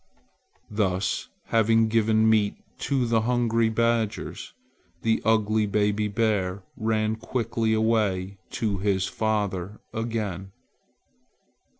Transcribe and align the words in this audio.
Thus 0.71 1.29
having 1.49 1.87
given 1.87 2.27
meat 2.27 2.55
to 2.79 3.05
the 3.05 3.21
hungry 3.21 3.69
badgers, 3.69 4.55
the 5.03 5.21
ugly 5.23 5.67
baby 5.67 6.07
bear 6.07 6.63
ran 6.75 7.15
quickly 7.17 7.73
away 7.75 8.39
to 8.53 8.79
his 8.79 9.05
father 9.05 9.79
again. 9.93 10.53